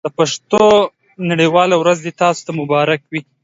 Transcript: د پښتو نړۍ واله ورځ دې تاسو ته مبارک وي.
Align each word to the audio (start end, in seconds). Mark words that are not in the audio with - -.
د 0.05 0.07
پښتو 0.17 0.63
نړۍ 1.29 1.47
واله 1.55 1.75
ورځ 1.79 1.97
دې 2.05 2.11
تاسو 2.21 2.39
ته 2.45 2.51
مبارک 2.59 3.01
وي. 3.11 3.21